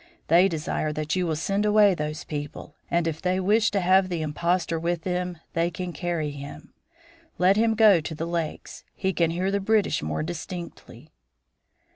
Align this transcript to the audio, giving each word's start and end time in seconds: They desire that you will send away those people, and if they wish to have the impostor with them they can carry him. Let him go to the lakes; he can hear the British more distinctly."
They 0.29 0.47
desire 0.47 0.91
that 0.93 1.15
you 1.15 1.27
will 1.27 1.35
send 1.35 1.63
away 1.63 1.93
those 1.93 2.23
people, 2.23 2.75
and 2.89 3.05
if 3.07 3.21
they 3.21 3.39
wish 3.39 3.69
to 3.69 3.79
have 3.81 4.09
the 4.09 4.23
impostor 4.23 4.79
with 4.79 5.03
them 5.03 5.37
they 5.53 5.69
can 5.69 5.93
carry 5.93 6.31
him. 6.31 6.73
Let 7.37 7.55
him 7.55 7.75
go 7.75 8.01
to 8.01 8.15
the 8.15 8.25
lakes; 8.25 8.83
he 8.95 9.13
can 9.13 9.29
hear 9.29 9.51
the 9.51 9.59
British 9.59 10.01
more 10.01 10.23
distinctly." 10.23 11.11